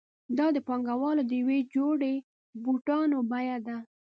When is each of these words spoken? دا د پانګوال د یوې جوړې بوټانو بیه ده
دا 0.37 0.47
د 0.55 0.57
پانګوال 0.67 1.17
د 1.25 1.31
یوې 1.41 1.59
جوړې 1.73 2.15
بوټانو 2.63 3.17
بیه 3.31 3.57
ده 3.65 3.77